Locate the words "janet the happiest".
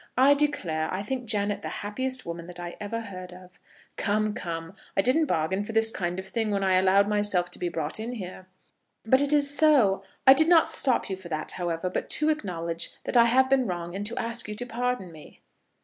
1.25-2.25